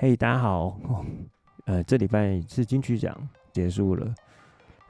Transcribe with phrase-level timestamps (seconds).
[0.00, 0.78] 嘿，大家好，
[1.64, 3.12] 呃，这礼拜是金曲奖
[3.50, 4.14] 结束了，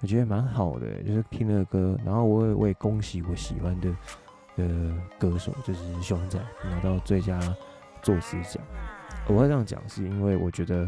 [0.03, 3.91] 我觉得蛮好的，就是听了歌，然后我也我也恭喜我喜欢的
[4.55, 7.41] 的歌手，就是熊仔拿到最佳
[8.03, 8.63] 作词奖。
[9.27, 10.87] 我会这样讲，是因为我觉得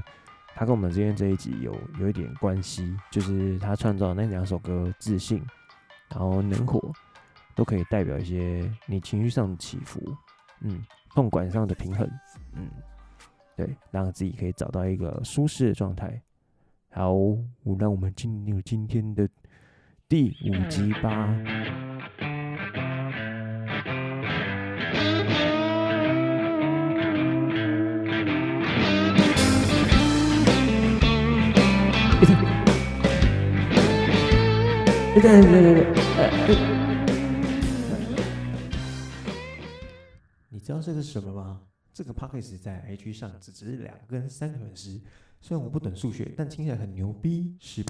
[0.55, 5.39] 他跟我们今天这一集有有一点关系，就是他创造那两首歌《自信》，
[6.11, 6.79] 然后《能火》，
[7.55, 9.99] 都可以代表一些你情绪上的起伏，
[10.61, 10.85] 嗯，
[11.15, 12.07] 痛感上的平衡，
[12.53, 12.69] 嗯。
[13.61, 16.19] 对，让自己可以找到一个舒适的状态。
[16.89, 17.13] 好，
[17.79, 19.29] 让我们进入今天的
[20.09, 21.29] 第五集吧。
[40.49, 41.61] 你知道这个是什么吗？
[41.93, 45.01] 这个 p a c k a g e 在 IG 上只值两跟三个粉丝，
[45.41, 47.85] 虽然我不懂数学，但听起来很牛逼，是。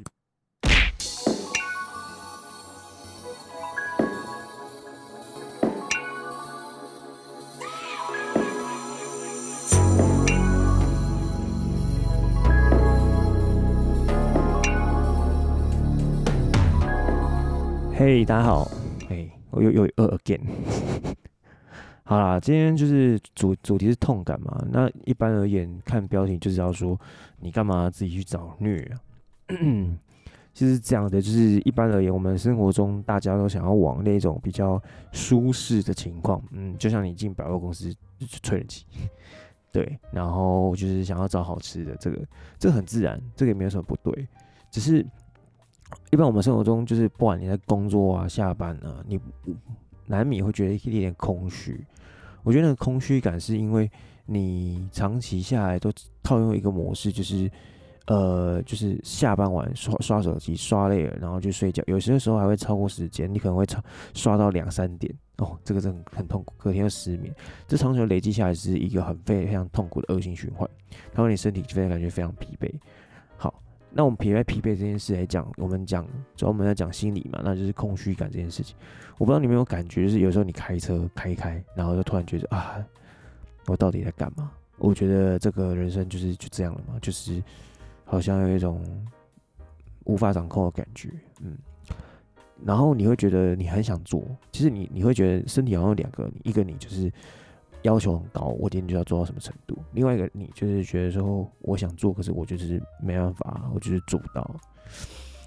[17.94, 18.64] 嘿，大家好，
[19.06, 20.40] 嘿，我又又呃 again。
[22.10, 24.60] 好啦，今天就是主主题是痛感嘛。
[24.72, 27.00] 那一般而言，看标题就知道说
[27.38, 28.98] 你干嘛自己去找虐啊？
[30.52, 37.94] 其 实这样的，就是一般而言，我们生活中大家都想要往那种比较舒适的情况，嗯，就像你进百货公司
[38.42, 38.84] 吹冷气，
[39.70, 42.18] 对，然后就是想要找好吃的，这个
[42.58, 44.26] 这个很自然，这个也没有什么不对，
[44.68, 45.06] 只是
[46.10, 49.16] 一般我们生活中就是不管你在工作啊、下班啊，你
[50.06, 51.86] 难免会觉得一点点空虚。
[52.50, 53.88] 我觉得那个空虚感是因为
[54.26, 55.88] 你长期下来都
[56.20, 57.48] 套用一个模式，就是，
[58.08, 63.80] 呃，就是下班晚刷刷手机刷累了，然后就睡觉，有些时候还会超过时间，你可能会超
[64.14, 65.14] 刷到两三点。
[65.36, 67.32] 哦，这个真的很痛苦，隔天又失眠，
[67.68, 70.68] 这长久累积下来是一个很非常痛苦的恶性循环，
[71.14, 72.68] 它会你身体非常感觉非常疲惫。
[73.92, 76.06] 那我们撇开疲惫这件事来讲，我们讲
[76.36, 78.76] 主要我们要讲心理嘛，那就是空虚感这件事情。
[79.18, 82.76] 我不知道你有没有感觉，就是有时候你开车开一开，然后就突然觉得啊，
[83.66, 84.50] 我到底在干嘛？
[84.78, 87.42] 我觉得这个人生就是就这样了嘛，就是
[88.04, 88.82] 好像有一种
[90.04, 91.10] 无法掌控的感觉，
[91.42, 91.58] 嗯。
[92.64, 97.12] 然后你会觉得你很想做，其实你你会觉得身体好像有两个，一个你就是。
[97.82, 99.78] 要求很高，我今天就要做到什么程度？
[99.92, 104.42] 另外一个，你就是觉得说我想做，可是我就是没办法，我就是做不到。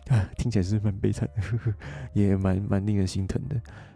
[0.09, 1.73] 啊，听起来是蛮悲惨的，
[2.13, 3.55] 也蛮蛮令人心疼的。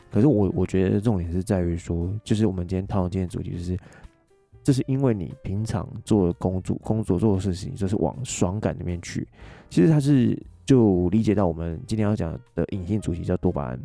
[0.09, 3.77] 可是我我觉得重点是在于说，就是我们今天讨论今天的主题，就是
[4.63, 9.27] 这是因为你平常做的工作、工作做的事情，就是往爽感里面去。
[9.69, 13.79] 其实它是就理解到我们今天要讲的隐性主题叫多巴胺。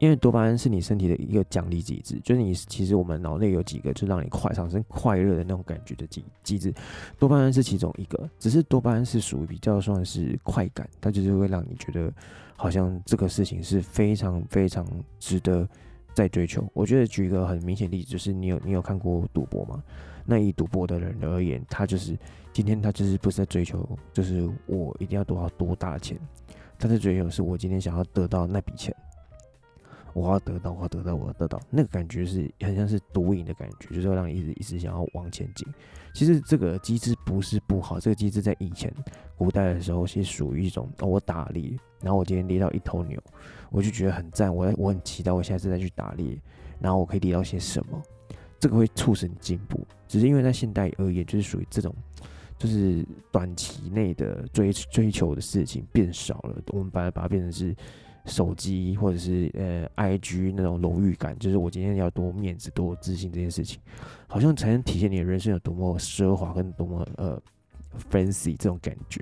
[0.00, 6.72] 因为多巴胺是你身体的一个奖励机制，就是你其实我们脑内有几个就让你快产生快乐的那种感觉的机机制，
[7.18, 12.10] 多巴胺是其中一个，只是多巴胺是属于比较算是快感，它就是会让你觉得
[12.56, 14.86] 好像这个事情是非常非常
[15.18, 15.68] 值得
[16.14, 16.66] 再追求。
[16.72, 19.84] 我觉得举一个很明显例子，就是你有你有看过赌博吗？
[20.24, 22.18] 那以赌博的人而言，他就是
[22.54, 26.18] 今天他就是不是在追求，就是我一定要多少多大钱，
[26.78, 28.96] 他在追求是我今天想要得到那笔钱。
[30.12, 35.66] 我要得到，我要得到，我要得到，那个感觉是很像是毒瘾的感觉，就是要让你一直一直想要往前进。
[36.12, 38.92] 其实这个机制不是不好，这个机制在以前
[39.36, 43.22] 古代的时候是属于一种，哦，我打猎，然后我今天猎到一头牛，
[43.70, 46.36] 我就觉得很赞，我我很期待我下次再去打猎，
[46.80, 48.02] 然后我可以猎到些什么，
[48.58, 49.86] 这个会促使你进步。
[50.08, 51.94] 只是因为在现代而言，就是属于这种，
[52.58, 57.74] 就是短期内的追追求的事情变少了，我们把它把它变成是。
[58.26, 63.80] 手机或者是呃，IG 那种荣誉感，就是我今天要多面子、多自信这件事情，
[64.28, 67.40] 好像才能体现你的人生有多么奢华跟多么呃
[68.10, 69.20] fancy 这种感觉。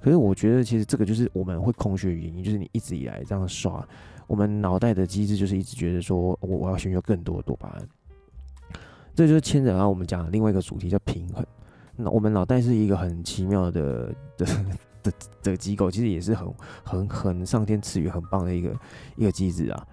[0.00, 3.86] 可是我觉得，其实这个就是我们会空虚的原因，就是你一直以来这样刷，
[4.26, 7.88] 我们脑袋的机制就是一直觉得说我我要寻求更多的多巴胺。
[9.14, 11.44] 这就是牵扯到我们讲的另外一个主题叫平衡。
[11.94, 14.46] 那我们脑袋是一个很奇妙的的。
[15.02, 15.12] 的
[15.42, 16.54] 这个机构其实也是很
[16.84, 18.74] 很很上天赐予很棒的一个
[19.16, 19.86] 一个机制啊。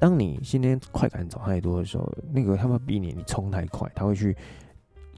[0.00, 4.34] 当你今天快感找太多的时候，那个他们避免你冲太快，他会去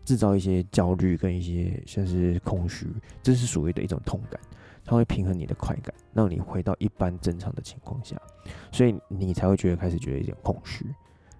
[0.04, 2.88] 制造一些焦虑跟一些像是空虚，
[3.22, 4.40] 这是属于的一种痛感，
[4.84, 8.20] 它会平衡你的快感，让你回到一般正常的情况下，
[8.72, 10.84] 所以你才会觉得开始觉得一点空虚，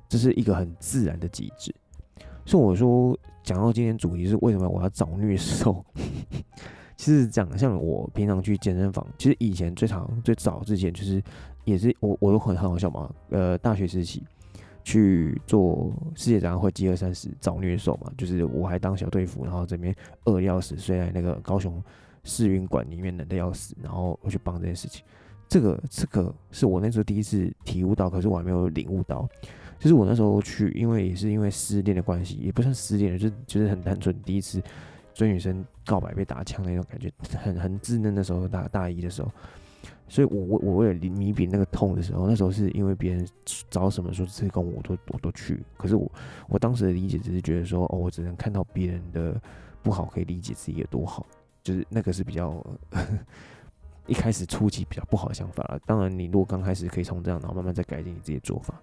[0.09, 1.75] 这是一个很自然的机制。
[2.47, 5.85] 所以我说，讲到今天主题是为什么我要找虐兽？
[7.03, 11.21] 其实讲像我平常去健身房，其实以前最常最早之前就是
[11.65, 13.13] 也是我我都很很好笑嘛。
[13.31, 14.23] 呃，大学时期
[14.85, 19.93] 去做世界展览会饥饿三十找虐手嘛，就是我还当小队服，然后这边
[20.27, 21.83] 饿的要死，睡在那个高雄
[22.23, 25.03] 试运馆里面冷的要死，然后我去帮这件事情。
[25.49, 29.29] 这个这个是我那时候第一次体悟到，可是我还没有领悟到。
[29.81, 34.63] 就是我那时候去，因为也是因为失恋的关系，也不算失恋，就是就是很单纯，第一次
[35.15, 39.31] 追女生告白被打枪那种感觉，很很稚嫩的时候，大大一的时候，
[40.09, 43.27] 所以我我我为了弥补那个痛的时候，那时候是因为别人
[43.71, 46.11] 找什么说这跟我都我都去，可是我
[46.49, 49.41] 我当时的理解只是觉得说，哦，我只能看到别人的
[49.83, 51.27] 不好，可以理解自己有多好，
[51.63, 52.65] 就是那个是比较
[54.07, 55.79] 一开始初期比较不好的想法了。
[55.87, 58.75] 当然，你如果刚开始可以从这样，然后慢慢再改进你自己的做法。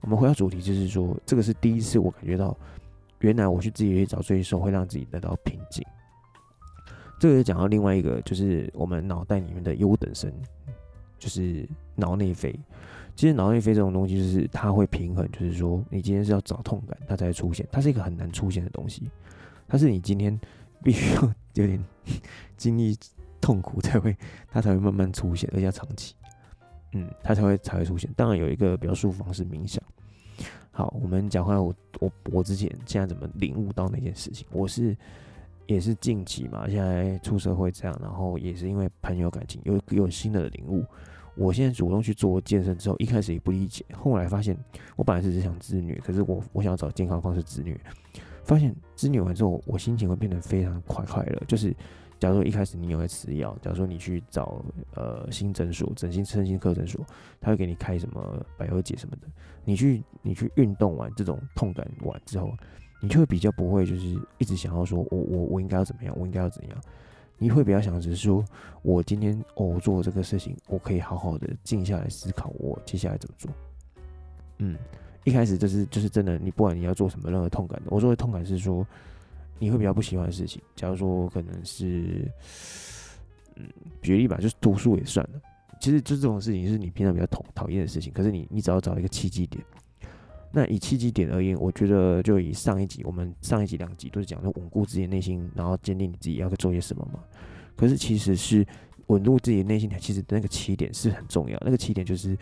[0.00, 2.56] 我们回到主题，就是说，这个是第一次我感觉到，
[3.24, 5.82] 原来我去自己去找罪受会让自己得到平静。
[7.18, 10.30] 这个就讲到另外一个，就是我们脑袋里面的优等生，
[11.18, 12.54] 就是脑内啡。
[13.16, 17.66] 其实脑内啡这种东西，就是它会平衡，就是说，你今天是要找痛感，它才会出现。
[17.72, 19.08] 它是一个很难出现的东西，
[19.66, 20.38] 它是你今天
[20.82, 21.22] 必须要
[21.54, 21.82] 有点
[22.58, 22.94] 经历
[23.40, 24.14] 痛苦才会，
[24.50, 26.14] 它才会慢慢出现，而且要长期。
[26.92, 28.10] 嗯，它才会才会出现。
[28.14, 29.82] 当然有一个比较舒服方式，冥想。
[30.76, 34.44] 好，我们讲回来，我我我之前现在怎么领悟到那件事情？
[34.50, 34.96] 我是
[35.66, 40.84] 也是近期嘛，现在出社会这样，然后也是因为朋友感情有有新的领悟。
[41.36, 44.56] 我现在主动去做健身之后，一开始也不理解，后来发现
[44.96, 47.78] 我本来是只想自虐，可是我我想要找健康方式自虐，
[48.42, 51.72] 发现自虐完之后，我心情会变得非常快快乐，就是。
[52.20, 54.64] 假如说一开始你有在吃药，假如说你去找
[54.94, 57.04] 呃新诊所、整形身心科诊所，
[57.38, 59.28] 他会给你开什么百忧解什么的。
[59.64, 62.50] 你去你去运动完这种痛感完之后，
[63.02, 66.80] 你就会比较不会就是一直想要说我我我应该要怎么样，我应该要怎样。
[67.36, 68.42] 你会比较想只是说
[68.80, 73.50] 我今天哦做这个事情，我可以好好的静下来思考我接下来怎么做。
[74.58, 74.78] 嗯，
[75.24, 78.86] 一开始就是就是真的，你不管你要做什么任何痛感的，我说的痛感是说。
[79.58, 82.30] 你会比较不喜欢的事情，假如说可能是，
[83.56, 83.66] 嗯，
[84.02, 85.40] 举例吧，就是读书也算了。
[85.80, 89.64] 其实就这种事情是你平常比较讨讨厌的事情，可是你你只要找一个契机点。
[90.52, 97.20] 那以契机点而言，我觉得就以上一集我们上一集两集都是讲的稳固自己内心，然后坚定你自己要做些什么嘛。
[97.76, 98.66] 可是其实是
[99.08, 102.36] 稳固自己内心，其实那个起点是很重要，那个起点就是。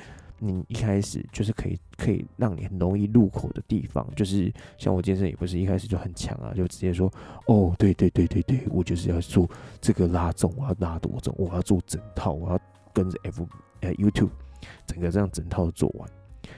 [0.44, 7.09] 你一开始就是可以可以让你很容易入口的地方，就是像我健身也不是一开始就很强啊，就直接说
[7.47, 9.49] 哦，对对对对对，我就是要做
[9.81, 12.61] 这个拉重，我要拉多重，我要做整套，我要
[12.93, 13.47] 跟着 F
[13.83, 14.31] 呃 YouTube
[14.85, 16.09] 整个这样整套做完。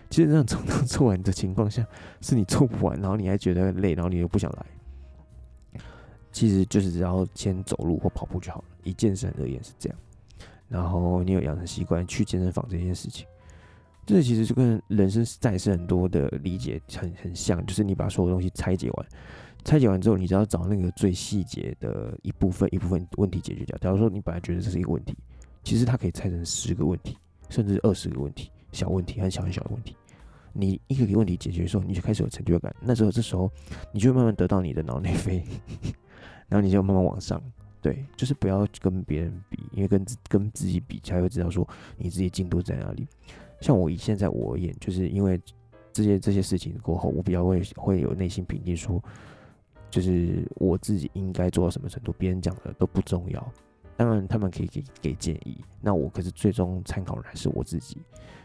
[0.09, 1.87] 其实这样整套做完的情况下，
[2.23, 5.83] 是你做不完，然后你还觉得累，然后你又不想来。
[6.33, 8.65] 其实就是只要先走路或跑步就好了。
[8.83, 9.99] 以健身而言是这样，
[10.69, 13.27] 然后你有养成习惯去健身房这件事情。
[14.07, 19.07] 这其实就跟人生在世很多的理解很很像，就是你把所有东西拆解完，
[19.65, 23.79] 拆解完之后，你只要找那个最细节的一部分，一部分问题解决掉。
[23.79, 25.17] 假如说你本来觉得这是一个问题，
[25.63, 27.17] 其实它可以拆成十个问题，
[27.49, 29.97] 甚至二十个问题，小问题很小很小的问题。
[30.53, 32.75] 你一个一个问题解决的时候，你就开始有成就感。
[32.81, 33.51] 那时候这时候，
[33.91, 35.43] 你就会慢慢得到你的脑内啡，
[36.47, 37.43] 然后你就慢慢往上。
[37.81, 43.07] 对，就是不要跟别人比，因为跟跟自己比，才会知道说你自己进度在哪里。
[43.61, 45.41] 像我以现在我而言，就是因为
[45.93, 49.03] 这些这些事情过后，我比较会会有内心平静，说
[49.91, 53.53] 就是我自己应该做到什么程度，别人讲的都不重要。
[53.97, 57.99] 当然他们可以给给建议，那我可是最终参考人还是我自己，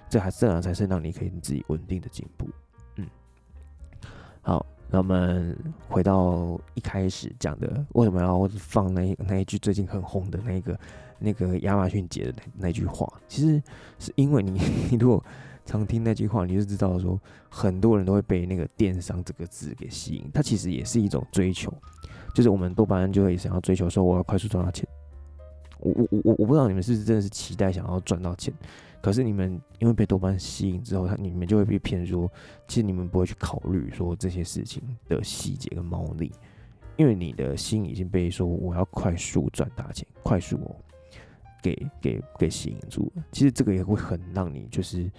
[0.07, 2.47] 这还这样才是让你可以自己稳定的进步。
[2.97, 3.07] 嗯，
[4.41, 10.79] 好，那我们回到一开始讲的，为什么要放那那一句最近很红的那个？
[11.21, 13.61] 那个亚马逊姐的那那句话，其实
[13.99, 14.51] 是因为你，
[14.89, 15.21] 你如果
[15.65, 17.19] 常听那句话，你就知道说，
[17.49, 20.31] 很多人都会被那个电商这个字给吸引。
[20.33, 21.73] 它其实也是一种追求，
[22.33, 24.87] 就是我们多半就会想要追求说，我要快速赚到钱。
[25.79, 28.53] 我我我我不知道你们是不是真的是期待想要赚到钱，
[29.01, 32.31] 可是你们因为被多巴胺吸引之后，他你们就会被骗说，
[32.67, 36.31] 其实你们不会去考虑说这些事情的细节跟猫腻，
[36.97, 40.75] 因为你的心已经被说我要快速赚大钱，快速哦。
[41.61, 45.11] 给给给吸引住了，其实这个也会很让你就是，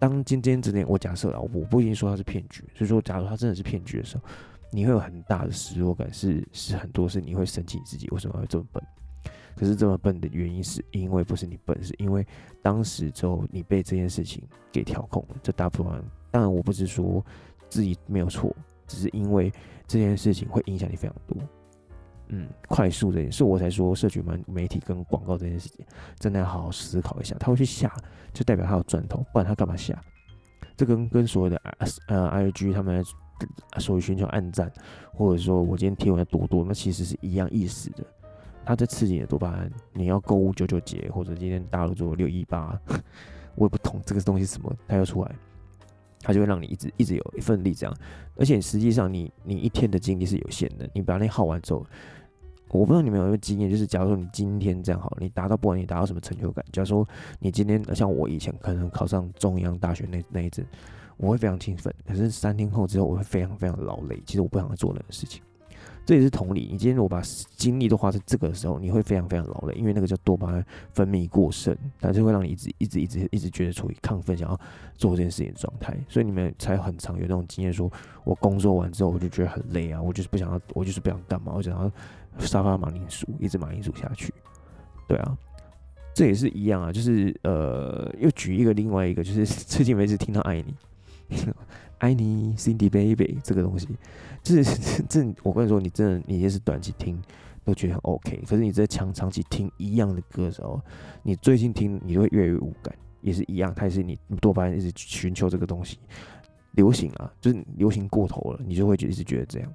[0.00, 4.24] 当今天这点我假设了，我不一定说它是骗局，所以说假如它真的是骗局的时候，
[4.72, 8.82] 你会有很大的失落感，是是很多事你会生气你自己为什么会这么笨，
[9.60, 12.26] 可是这么笨的原因是因为不是你笨，是因为
[12.62, 17.22] 当时之后你被这件事情给调控，这大部分当然我不是说
[17.68, 19.52] 自己没有错，只是因为
[19.86, 21.36] 这件事情会影响你非常多。
[22.28, 25.84] 嗯，快速这件事，我才说社群媒媒体跟广告这件事情，
[26.18, 27.36] 真的要好好思考一下。
[27.38, 27.94] 他会去下，
[28.32, 30.02] 就代表他有赚头，不然他干嘛下？
[30.74, 31.60] 这跟跟所谓的
[32.06, 33.04] 呃 I G 他们
[33.76, 34.72] 所谓寻求暗赞，
[35.12, 38.02] 或者说我今天贴文要多多，那其实是一样意思的。
[38.64, 42.78] 他在刺激你的多巴胺，你要购物九九节，或者今天大陆做六一八，
[43.56, 45.34] 我也不懂这个东西什么，它要出来，
[46.20, 47.96] 它就会让你一直一直有一份力这样。
[48.36, 51.84] 而且实际上你你一天的精力是有限的，你把那耗完之后。
[52.72, 57.04] 我不知道你们有没有经验，就是假如说你今天这样好，你达到不管你达到什么成就感，假如说
[57.40, 60.64] 你今天像我以前可能考上中央大学那那一阵，
[61.16, 65.42] 我会非常兴奋，可是三天后之后我会非常非常劳累，其实我不想做那个事情。
[66.10, 67.22] 这也是同理，你今天如果把
[67.54, 74.60] 精力都花在这个的时候，你会非常非常劳累，因为那个叫多巴胺分泌过剩，它就会让你一直一直一直一直觉得处于亢奋，想要
[74.96, 75.96] 做这件事情的状态。
[76.08, 77.88] 所以你们才很常有那种经验，说
[78.24, 81.88] 我工作完之后我就觉得很累啊，我就是不想要，我就是不想干嘛，我想要。
[82.40, 84.34] 沙发马铃薯，一直马铃薯下去，
[85.06, 85.38] 对啊，
[86.12, 90.74] 这也是一样啊，就是呃，又举一个另外一个，就是最近我一直听到爱你，
[91.98, 93.88] 爱你，Cindy Baby 这个东西，
[94.42, 97.20] 就是 这，我跟你说，你真的，你也是短期听
[97.64, 100.80] 都觉得很 OK，可是你在长长期听一样的歌的时候，
[101.22, 105.98] 你最近听你就会越来越无感，也是一样，它也是你多巴胺一直寻求这个东西，
[106.72, 109.70] 流行啊，就是流行过头了，你就会一直觉得这样。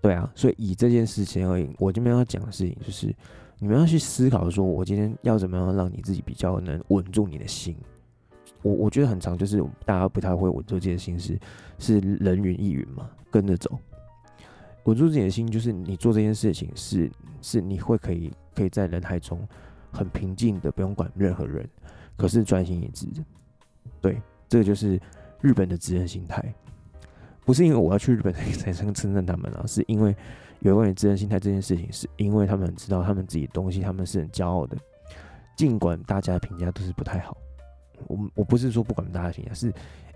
[0.00, 3.14] 对啊，所以以这件事情而言，我这边要讲的事情就是，
[3.58, 7.76] 你们要去思考说，我今天要怎么样让你自己比较能稳住你的心。
[8.62, 11.38] 我我觉得很长就是大家不太会稳住自己的心，是
[11.78, 13.78] 是人云亦云嘛，跟着走。
[14.84, 17.10] 稳住自己的心，就是你做这件事情是
[17.42, 19.46] 是你会可以可以在人海中
[19.92, 21.68] 很平静的，不用管任何人，
[22.16, 23.24] 可是专心一致的。
[24.00, 25.00] 对，这个就是
[25.40, 26.54] 日本的职人心态。
[27.44, 30.14] 不是因为我要去日本 才称称赞他们啊，是因为
[30.60, 34.76] 有关于职人心态这件事情，是因为他们知道他们自己的东西，他们是很骄傲的。
[35.56, 37.36] 尽管大家的评价都是不太好，
[38.06, 39.72] 我我不是说不管大家评价，是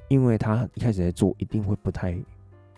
[0.08, 2.18] 因为他一开始在做，一定会不太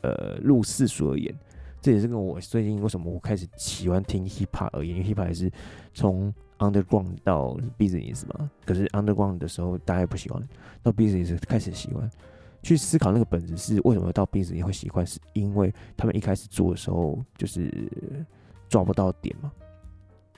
[0.03, 1.35] 呃入世俗而言。
[1.81, 5.51] 这也是跟我最近为什么我开始喜欢听 hip hop 而言，因为 hip hop 也是
[5.93, 8.49] 从 underground 到 business 嘛。
[8.65, 10.41] 可是 underground 的时候大家也不喜欢，
[10.83, 12.09] 到 business 开始喜欢。
[12.63, 17.91] 去思考那个本质是为什么到彼此也会习惯，是因为他们一开始做的时候就是
[18.69, 19.51] 抓不到点嘛，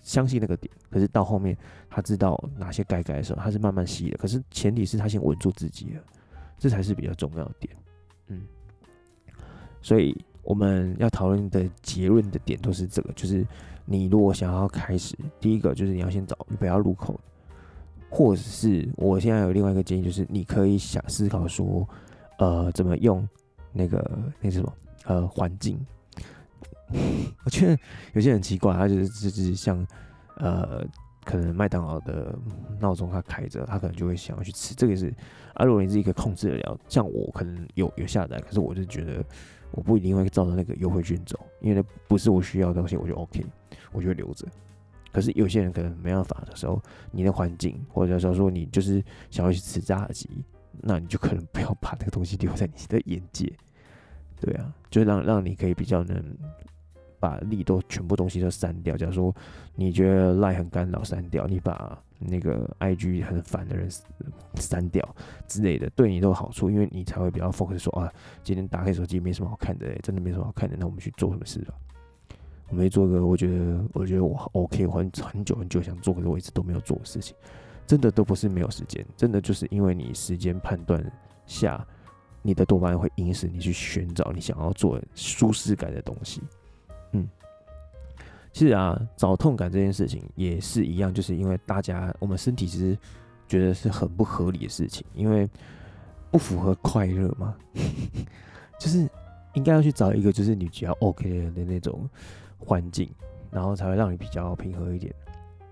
[0.04, 1.58] 相信那个点，可是到后面
[1.90, 4.16] 他知道哪些该改的时候，他是慢慢吸的。
[4.16, 6.02] 可是前提是他先稳住自己了，
[6.56, 7.76] 这才是比较重要的点。
[8.28, 8.42] 嗯，
[9.82, 13.44] 所以我们要讨论的结论的点都是这个，就是
[13.84, 17.18] 你如果想要开始，第一个就是你要先找不要入口，
[18.08, 21.84] 或者是我现在有另外一个建议，就是你可以想思考说。
[22.38, 23.26] 呃，怎么用
[23.72, 24.72] 那个那是什么？
[25.04, 25.78] 呃，环境。
[27.44, 27.78] 我觉得
[28.12, 29.86] 有些人很奇怪，他就是就是像
[30.36, 30.84] 呃，
[31.24, 32.36] 可能麦当劳的
[32.80, 34.74] 闹钟他开着，他可能就会想要去吃。
[34.74, 35.12] 这个是
[35.54, 39.24] 啊，如果你自己可以控制得了，像我可能有有下载，可是我就觉得
[39.72, 43.44] 我不一定会照着那个优惠券走，因为那不是我需要的东西，我就 OK，
[43.92, 44.46] 我就留着。
[45.12, 50.28] 可是有些人可能没办法的时候，你的环境，或者说说你就是想要去吃炸鸡。
[50.80, 53.50] 那你就可能不要把那个东西留在你的眼界，
[54.40, 56.36] 对啊，就让让你可以比较能
[57.24, 58.94] 把力都全部东西都删掉。
[58.98, 59.34] 假如说
[59.74, 63.88] 你觉得赖很干扰，删掉；你把那个 IG 很烦的人
[64.56, 65.02] 删掉
[65.48, 68.12] 之类的，对你都有好处，因为你才会比较 focus 说啊，
[68.42, 71.74] 今天打开手机没什么好看的，真的没什么好看的，那我们去做什么事吧？
[72.68, 77.34] 我们做个我觉得我觉得我 OK，我很很久很久想做，可是我一直都没有做的事情。
[77.86, 81.04] 真的都不是没有时间，真的就是因为你时间判断
[81.46, 81.86] 下，
[82.42, 86.42] 你的多巴胺会引使你去寻找你想要做舒适感的东西。
[87.14, 87.28] 嗯，
[88.52, 92.96] 其实啊，找痛感这件事情也是一样，就是因为大家我们身体其实
[93.48, 95.48] 觉得是很不合理的事情，因为
[96.30, 97.54] 不符合快乐嘛，
[98.78, 99.08] 就是
[99.54, 102.08] 应该要去找一个就是你比较 OK 的那种
[102.58, 103.10] 环境，
[103.50, 105.14] 然后才会让你比较平和一点，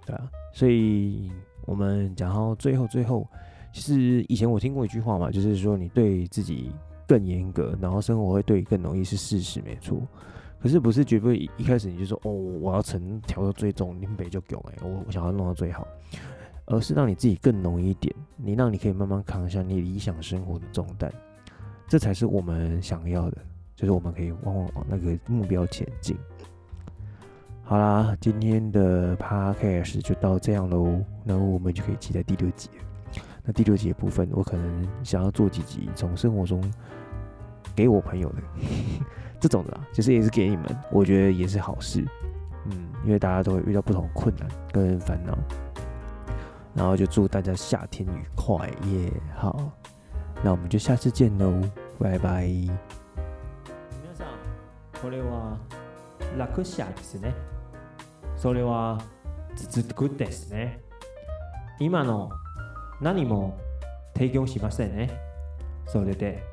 [0.07, 1.31] 对啊，所以。
[1.65, 3.25] 我们讲到最后，最后，
[3.73, 6.73] 其实以前我听过一句话嘛，就是说你对自己
[7.07, 10.03] 更严格，然后生活会对你更容易，是事实，没错。
[10.63, 15.85] 可是不是绝对一开始你就说哦，我要成调到最重，林北就给我，我我想要弄到最好，
[16.67, 21.13] 而是让你自己更容易一点，你让你可以慢慢扛下你理想生活的重担，
[21.89, 23.39] 这才是我们想要的，
[23.75, 26.17] 就是我们可以往往往那个目标前进。
[27.65, 32.71] 好啦，今天的 podcast 就到这样喽，然后我们就可以期待第六集。
[33.45, 36.63] 那第六集的部分，我可能想要做几集，从生活中
[37.75, 38.43] 给我朋友的
[39.42, 42.06] 这种的，其实也是给你们，我觉得也是好事。
[42.66, 45.38] 嗯，因为大家都会遇到不同困难跟烦恼，
[46.74, 49.10] 然后就祝大家夏天愉快耶！
[49.10, 49.72] Yeah, 好，
[50.44, 51.62] 那我们就下次见喽，
[52.00, 52.46] 拜拜。
[52.46, 52.78] 皆
[54.14, 54.28] さん、
[55.02, 55.58] これは
[56.38, 57.34] 楽车ですね。
[58.36, 59.00] それは
[59.56, 60.80] 続くですね。
[61.80, 62.30] 今の
[63.02, 63.58] 何も
[64.14, 65.10] 提供しませんね。
[65.86, 66.44] それで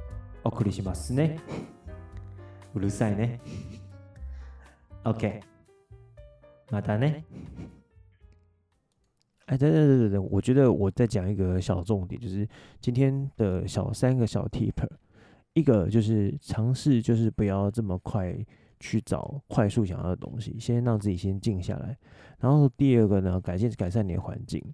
[0.44, 1.38] お送りしますね。
[2.74, 3.38] うるさいね。
[5.04, 5.40] OK。
[6.70, 7.06] 马达呢？
[9.46, 12.48] 哎，等等等等，我觉得我再讲一个小重点，就是
[12.80, 14.72] 今天的小三个小 tip，
[15.52, 18.34] 一个就是尝试，就是不要这么快
[18.80, 21.96] 去找快速想要的东西，先让自己先静下来。
[22.38, 24.64] 然后第二个呢，改进改善你的环境。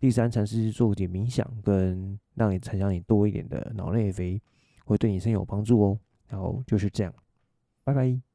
[0.00, 4.42] 第三，尝试做一点冥想，跟让你增强你多一点的脑内啡，
[4.84, 5.98] 会对你身有帮助哦。
[6.28, 7.14] 然后就是这样，
[7.83, 8.30] 拜拜。